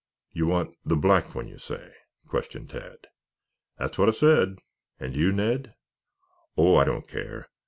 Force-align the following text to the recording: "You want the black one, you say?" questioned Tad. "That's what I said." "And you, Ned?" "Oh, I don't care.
"You 0.31 0.47
want 0.47 0.75
the 0.83 0.95
black 0.95 1.35
one, 1.35 1.47
you 1.47 1.59
say?" 1.59 1.93
questioned 2.25 2.71
Tad. 2.71 3.05
"That's 3.77 3.99
what 3.99 4.07
I 4.09 4.13
said." 4.13 4.55
"And 4.99 5.15
you, 5.15 5.31
Ned?" 5.31 5.75
"Oh, 6.57 6.77
I 6.77 6.85
don't 6.85 7.07
care. 7.07 7.49